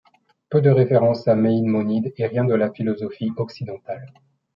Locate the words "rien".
2.25-2.43